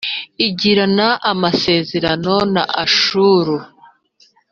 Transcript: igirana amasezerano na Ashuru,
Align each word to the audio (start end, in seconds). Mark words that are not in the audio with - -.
igirana 0.47 1.07
amasezerano 1.31 2.35
na 2.53 2.63
Ashuru, 2.83 3.55